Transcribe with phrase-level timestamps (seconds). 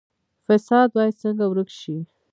[0.45, 1.97] فساد باید څنګه ورک شي؟